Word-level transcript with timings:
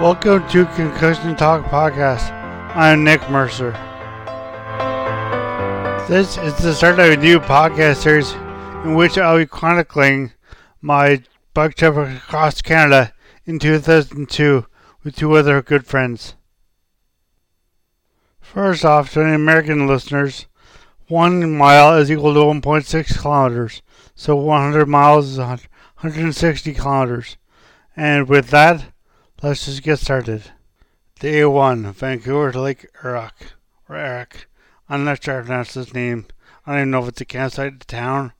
Welcome 0.00 0.46
to 0.50 0.66
Concussion 0.66 1.34
Talk 1.36 1.64
Podcast. 1.64 2.30
I'm 2.76 3.02
Nick 3.02 3.30
Mercer. 3.30 3.70
This 6.06 6.36
is 6.36 6.54
the 6.58 6.74
start 6.74 6.98
of 6.98 7.12
a 7.12 7.16
new 7.16 7.40
podcast 7.40 8.02
series 8.02 8.32
in 8.84 8.94
which 8.94 9.16
I'll 9.16 9.38
be 9.38 9.46
chronicling 9.46 10.32
my 10.82 11.22
bike 11.54 11.76
trip 11.76 11.96
across 11.96 12.60
Canada 12.60 13.14
in 13.46 13.58
2002 13.58 14.66
with 15.02 15.16
two 15.16 15.32
other 15.32 15.62
good 15.62 15.86
friends. 15.86 16.34
First 18.38 18.84
off, 18.84 19.14
to 19.14 19.22
any 19.22 19.34
American 19.34 19.86
listeners, 19.86 20.44
one 21.08 21.56
mile 21.56 21.96
is 21.96 22.10
equal 22.10 22.34
to 22.34 22.40
1.6 22.40 23.22
kilometers, 23.22 23.80
so 24.14 24.36
100 24.36 24.86
miles 24.86 25.30
is 25.30 25.38
160 25.38 26.74
kilometers. 26.74 27.38
And 27.96 28.28
with 28.28 28.48
that, 28.50 28.92
Let's 29.42 29.66
just 29.66 29.82
get 29.82 29.98
started. 29.98 30.44
Day 31.20 31.44
1, 31.44 31.92
Vancouver 31.92 32.52
to 32.52 32.60
Lake 32.62 32.86
Errock, 33.02 33.34
or. 33.86 34.46
I'm 34.88 35.04
not 35.04 35.22
sure 35.22 35.34
how 35.34 35.40
to 35.40 35.46
pronounce 35.46 35.74
this 35.74 35.92
name. 35.92 36.24
I 36.64 36.72
don't 36.72 36.80
even 36.80 36.90
know 36.90 37.02
if 37.02 37.08
it's 37.08 37.20
a 37.20 37.26
campsite, 37.26 37.74
a 37.74 37.78
town, 37.80 38.32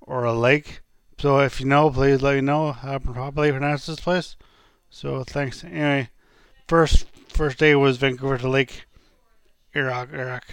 or 0.00 0.24
a 0.24 0.32
lake. 0.32 0.80
So 1.18 1.40
if 1.40 1.60
you 1.60 1.66
know, 1.66 1.90
please 1.90 2.22
let 2.22 2.36
me 2.36 2.40
know 2.40 2.72
how 2.72 2.96
to 2.96 3.00
properly 3.00 3.50
pronounce 3.50 3.84
this 3.84 4.00
place. 4.00 4.36
So 4.88 5.22
thanks. 5.22 5.62
Anyway, 5.64 6.08
first 6.66 7.04
first 7.28 7.58
day 7.58 7.74
was 7.74 7.98
Vancouver 7.98 8.38
to 8.38 8.48
Lake 8.48 8.86
Errock, 9.74 10.10
Errock. 10.14 10.44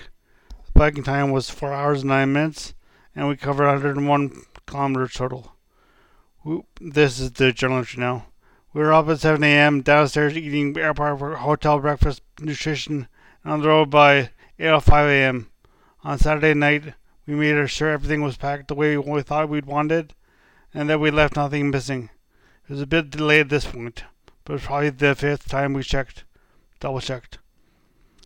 The 0.74 0.78
biking 0.78 1.04
time 1.04 1.32
was 1.32 1.50
4 1.50 1.72
hours 1.72 2.02
and 2.02 2.10
9 2.10 2.34
minutes, 2.34 2.74
and 3.16 3.30
we 3.30 3.38
covered 3.38 3.68
101 3.68 4.42
kilometers 4.66 5.14
total. 5.14 5.54
This 6.82 7.18
is 7.18 7.32
the 7.32 7.54
journal 7.54 7.78
entry 7.78 8.02
now. 8.02 8.26
We 8.76 8.82
were 8.82 8.92
up 8.92 9.08
at 9.08 9.22
7 9.22 9.42
a.m. 9.42 9.84
downstairs 9.84 10.36
eating 10.36 10.78
airport 10.78 11.38
hotel 11.38 11.80
breakfast 11.80 12.22
nutrition 12.42 13.08
and 13.42 13.54
on 13.54 13.62
the 13.62 13.70
road 13.70 13.90
by 13.90 14.32
8.05 14.60 15.08
a.m. 15.12 15.50
On 16.04 16.20
Saturday 16.20 16.54
night, 16.54 16.94
we 17.26 17.36
made 17.36 17.70
sure 17.70 17.90
everything 17.90 18.22
was 18.22 18.36
packed 18.36 18.68
the 18.68 18.76
way 18.76 18.98
we 18.98 19.22
thought 19.22 19.48
we'd 19.48 19.66
wanted 19.66 20.14
and 20.74 20.90
that 20.90 21.00
we 21.00 21.10
left 21.10 21.38
nothing 21.38 21.70
missing. 21.70 22.10
It 22.68 22.74
was 22.74 22.82
a 22.82 22.86
bit 22.86 23.12
delayed 23.12 23.44
at 23.44 23.50
this 23.50 23.66
point, 23.66 24.04
but 24.44 24.52
it 24.52 24.56
was 24.56 24.66
probably 24.66 24.90
the 24.90 25.16
fifth 25.16 25.48
time 25.48 25.72
we 25.72 25.82
checked, 25.82 26.26
double 26.82 27.00
checked. 27.00 27.38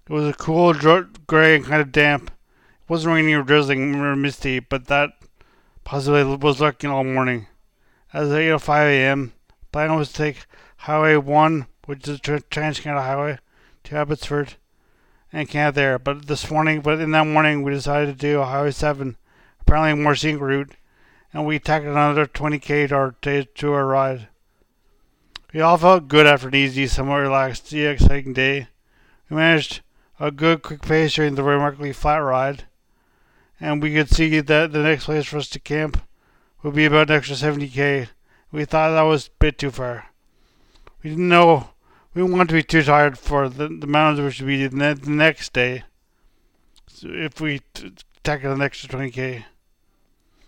It 0.10 0.14
was 0.14 0.28
a 0.28 0.34
cool, 0.34 0.74
gray, 0.74 1.58
and 1.58 1.64
kind 1.64 1.80
of 1.80 1.92
damp. 1.92 2.32
It 2.32 2.90
wasn't 2.90 3.14
raining 3.14 3.36
or 3.36 3.44
drizzling 3.44 3.94
or 3.94 4.16
misty, 4.16 4.58
but 4.58 4.88
that 4.88 5.12
possibly 5.84 6.24
was 6.24 6.60
lurking 6.60 6.90
all 6.90 7.04
morning. 7.04 7.46
As 8.12 8.30
8.05 8.30 8.86
a.m., 8.88 9.34
Plan 9.72 9.96
was 9.96 10.10
to 10.10 10.16
take 10.16 10.46
Highway 10.78 11.16
1, 11.16 11.68
which 11.86 12.08
is 12.08 12.20
a 12.28 12.40
Trans 12.40 12.80
Canada 12.80 13.04
Highway, 13.04 13.38
to 13.84 13.96
Abbotsford 13.96 14.56
and 15.32 15.48
camp 15.48 15.76
there. 15.76 16.00
But 16.00 16.26
this 16.26 16.50
morning, 16.50 16.82
but 16.82 17.00
in 17.00 17.12
that 17.12 17.28
morning, 17.28 17.62
we 17.62 17.72
decided 17.72 18.08
to 18.08 18.28
do 18.28 18.42
Highway 18.42 18.72
7, 18.72 19.16
apparently 19.62 19.92
a 19.92 19.96
more 19.96 20.16
scenic 20.16 20.42
route, 20.42 20.72
and 21.32 21.46
we 21.46 21.60
tacked 21.60 21.86
another 21.86 22.26
20k 22.26 22.90
to 22.90 22.96
our, 22.96 23.12
to 23.22 23.74
our 23.74 23.86
ride. 23.86 24.28
We 25.54 25.62
all 25.62 25.78
felt 25.78 26.08
good 26.08 26.26
after 26.26 26.48
an 26.48 26.56
easy, 26.56 26.88
somewhat 26.88 27.18
relaxed, 27.18 27.72
exciting 27.72 28.34
day. 28.34 28.70
We 29.30 29.38
managed 29.38 29.82
a 30.20 30.32
good 30.32 30.64
quick 30.64 30.82
pace 30.82 31.14
during 31.14 31.36
the 31.36 31.44
remarkably 31.44 31.94
flat 31.94 32.18
ride, 32.18 32.66
and 33.60 33.84
we 33.84 33.94
could 33.94 34.10
see 34.10 34.40
that 34.40 34.72
the 34.72 34.80
next 34.80 35.06
place 35.06 35.28
for 35.28 35.38
us 35.38 35.50
to 35.50 35.60
camp 35.60 36.02
would 36.64 36.74
be 36.74 36.86
about 36.86 37.12
an 37.12 37.18
extra 37.18 37.36
70k 37.36 38.10
we 38.52 38.66
thought 38.66 38.92
that 38.92 39.02
was 39.02 39.28
a 39.28 39.32
bit 39.40 39.58
too 39.58 39.72
far. 39.72 40.08
We 41.04 41.12
didn't 41.12 41.30
know. 41.30 41.70
We 42.14 42.22
didn't 42.22 42.38
want 42.38 42.50
to 42.50 42.56
be 42.56 42.64
too 42.64 42.84
tired 42.84 43.18
for 43.18 43.48
the, 43.48 43.68
the 43.68 43.88
mountains, 43.88 44.26
which 44.26 44.42
would 44.42 44.48
be 44.48 44.66
the, 44.66 44.76
ne- 44.76 44.94
the 44.94 45.12
next 45.12 45.54
day. 45.54 45.84
So 46.88 47.08
if 47.10 47.40
we 47.40 47.62
t- 47.74 47.94
tackle 48.24 48.52
an 48.52 48.62
extra 48.62 48.90
20k. 48.90 49.46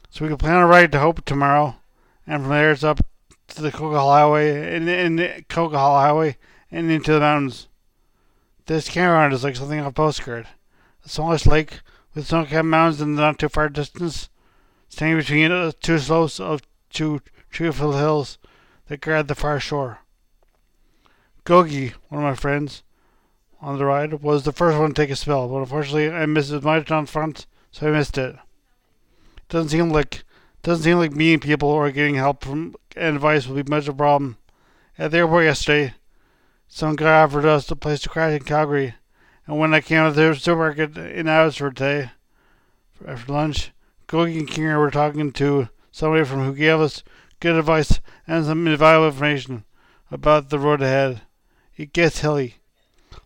So 0.09 0.25
we 0.25 0.29
can 0.29 0.37
plan 0.37 0.57
a 0.57 0.67
ride 0.67 0.91
to 0.91 0.99
Hope 0.99 1.23
tomorrow, 1.23 1.75
and 2.27 2.41
from 2.41 2.51
there 2.51 2.71
it's 2.71 2.83
up 2.83 2.99
to 3.49 3.61
the 3.61 3.71
Coquihalla 3.71 4.19
Highway 4.19 4.75
and 4.75 4.89
in 4.89 5.17
Coquihalla 5.47 6.01
Highway 6.01 6.37
and 6.69 6.91
into 6.91 7.13
the 7.13 7.19
mountains. 7.19 7.67
This 8.65 8.89
campground 8.89 9.33
is 9.33 9.43
like 9.43 9.55
something 9.55 9.79
on 9.79 9.87
a 9.87 9.91
postcard. 9.91 10.47
The 11.03 11.09
smallest 11.09 11.47
lake 11.47 11.79
with 12.13 12.27
snow-capped 12.27 12.65
mountains 12.65 13.01
in 13.01 13.15
the 13.15 13.21
not 13.21 13.39
too 13.39 13.49
far 13.49 13.69
distance, 13.69 14.29
standing 14.89 15.17
between 15.17 15.51
uh, 15.51 15.71
two 15.79 15.97
slopes 15.97 16.39
of 16.39 16.61
two 16.89 17.21
Treeful 17.51 17.97
hills 17.97 18.37
that 18.87 19.01
guard 19.01 19.27
the 19.27 19.35
far 19.35 19.59
shore. 19.59 19.99
Gogi, 21.43 21.93
one 22.09 22.23
of 22.23 22.29
my 22.29 22.35
friends 22.35 22.83
on 23.61 23.77
the 23.77 23.85
ride, 23.85 24.21
was 24.21 24.43
the 24.43 24.51
first 24.51 24.77
one 24.77 24.89
to 24.89 24.93
take 24.93 25.09
a 25.09 25.15
spell, 25.15 25.47
but 25.47 25.57
unfortunately 25.57 26.09
I 26.09 26.25
missed 26.25 26.51
it 26.51 26.65
on 26.65 27.05
front, 27.05 27.45
so 27.71 27.87
I 27.87 27.91
missed 27.91 28.17
it. 28.17 28.35
Doesn't 29.49 29.69
seem 29.69 29.89
like 29.89 30.23
doesn't 30.63 30.83
seem 30.83 30.97
like 30.97 31.11
meeting 31.11 31.39
people 31.39 31.69
or 31.69 31.89
getting 31.91 32.15
help 32.15 32.43
from 32.43 32.75
and 32.95 33.15
advice 33.15 33.47
will 33.47 33.61
be 33.61 33.69
much 33.69 33.87
of 33.87 33.95
a 33.95 33.97
problem. 33.97 34.37
At 34.97 35.11
the 35.11 35.17
airport 35.17 35.45
yesterday, 35.45 35.95
some 36.67 36.95
guy 36.95 37.21
offered 37.21 37.45
us 37.45 37.69
a 37.71 37.75
place 37.75 38.01
to 38.01 38.09
crash 38.09 38.33
in 38.33 38.45
Calgary, 38.45 38.95
and 39.47 39.57
when 39.57 39.73
I 39.73 39.81
came 39.81 40.05
to 40.05 40.11
the 40.11 40.35
supermarket 40.35 40.97
in 40.97 41.27
hours 41.27 41.57
for 41.57 41.71
today 41.71 42.11
after 43.05 43.33
lunch, 43.33 43.71
Gogi 44.07 44.39
and 44.39 44.47
Kinger 44.47 44.77
were 44.77 44.91
talking 44.91 45.31
to 45.33 45.69
somebody 45.91 46.23
from 46.23 46.45
who 46.45 46.53
gave 46.53 46.79
us 46.79 47.03
good 47.41 47.57
advice, 47.57 47.99
and 48.25 48.45
some 48.45 48.63
valuable 48.77 49.07
information 49.07 49.65
about 50.09 50.49
the 50.49 50.59
road 50.59 50.81
ahead. 50.81 51.23
It 51.75 51.91
gets 51.91 52.19
hilly. 52.19 52.55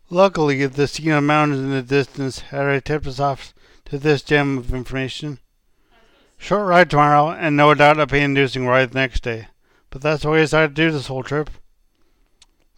Luckily, 0.09 0.65
the 0.65 0.87
Siena 0.87 1.21
Mountains 1.21 1.59
in 1.59 1.69
the 1.69 1.81
distance 1.83 2.39
had 2.39 2.85
tipped 2.85 3.05
us 3.05 3.19
off 3.19 3.53
to 3.85 3.99
this 3.99 4.23
gem 4.23 4.57
of 4.57 4.73
information. 4.73 5.37
Short 6.37 6.67
ride 6.67 6.89
tomorrow, 6.89 7.29
and 7.29 7.55
no 7.55 7.73
doubt 7.73 7.99
a 7.99 8.07
pain-inducing 8.07 8.65
ride 8.65 8.91
the 8.91 8.99
next 8.99 9.21
day. 9.23 9.47
But 9.89 10.01
that's 10.01 10.25
why 10.25 10.37
I 10.37 10.41
decided 10.41 10.75
to 10.75 10.85
do 10.85 10.91
this 10.91 11.07
whole 11.07 11.23
trip. 11.23 11.49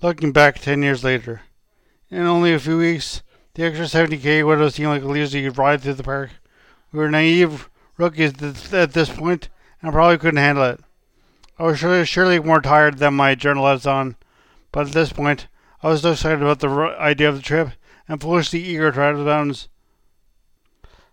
Looking 0.01 0.31
back 0.31 0.59
ten 0.59 0.83
years 0.83 1.03
later, 1.03 1.41
in 2.09 2.21
only 2.21 2.53
a 2.53 2.59
few 2.59 2.77
weeks, 2.77 3.23
the 3.55 3.63
extra 3.63 3.85
70k 3.85 4.45
would 4.45 4.59
have 4.59 4.73
seemed 4.73 4.89
like 4.89 5.01
a 5.01 5.07
leisurely 5.07 5.49
ride 5.49 5.81
through 5.81 5.93
the 5.93 6.03
park. 6.03 6.29
We 6.91 6.99
were 6.99 7.09
naive 7.09 7.69
rookies 7.97 8.41
at 8.73 8.93
this 8.93 9.09
point, 9.09 9.49
and 9.81 9.91
probably 9.91 10.17
couldn't 10.17 10.37
handle 10.37 10.63
it. 10.65 10.79
I 11.59 11.63
was 11.63 11.79
surely, 11.79 12.05
surely 12.05 12.39
more 12.39 12.61
tired 12.61 12.99
than 12.99 13.15
my 13.15 13.33
journal 13.33 13.63
journalists 13.63 13.87
on, 13.87 14.15
but 14.71 14.85
at 14.87 14.93
this 14.93 15.11
point, 15.11 15.47
I 15.81 15.89
was 15.89 16.01
so 16.01 16.11
excited 16.11 16.43
about 16.43 16.59
the 16.59 16.69
idea 16.69 17.29
of 17.29 17.37
the 17.37 17.41
trip 17.41 17.69
and 18.07 18.21
foolishly 18.21 18.63
eager 18.63 18.91
to 18.91 18.99
ride 18.99 19.15
the 19.15 19.23
mountains. 19.23 19.67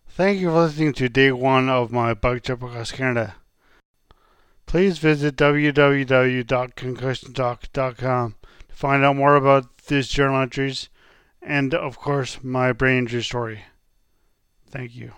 Thank 0.06 0.41
you 0.41 0.50
for 0.50 0.64
listening 0.64 0.93
to 0.94 1.08
day 1.08 1.31
one 1.32 1.70
of 1.70 1.91
my 1.91 2.12
bike 2.12 2.43
trip 2.43 2.62
across 2.62 2.93
Canada. 2.93 3.37
Please 4.67 4.99
visit 4.99 5.37
www.concussiontalk.com 5.37 8.35
to 8.69 8.75
find 8.75 9.05
out 9.05 9.17
more 9.17 9.37
about 9.37 9.79
these 9.87 10.08
journal 10.08 10.43
entries 10.43 10.90
and, 11.40 11.73
of 11.75 11.99
course, 11.99 12.43
my 12.43 12.73
brain 12.73 12.99
injury 12.99 13.23
story. 13.23 13.62
Thank 14.70 14.94
you. 14.94 15.12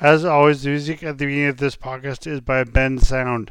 As 0.00 0.24
always, 0.24 0.62
the 0.62 0.70
music 0.70 1.02
at 1.02 1.18
the 1.18 1.26
beginning 1.26 1.48
of 1.48 1.58
this 1.58 1.76
podcast 1.76 2.26
is 2.26 2.40
by 2.40 2.64
Bensound. 2.64 3.50